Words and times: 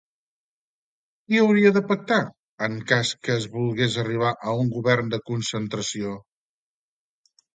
Qui 1.25 1.41
hauria 1.41 1.71
de 1.75 1.83
pactar 1.89 2.17
en 2.69 2.79
cas 2.93 3.11
que 3.27 3.35
es 3.41 3.45
volgués 3.57 3.99
arribar 4.05 4.33
a 4.53 4.57
un 4.63 4.73
govern 4.77 5.13
de 5.15 5.19
concentració? 5.31 6.17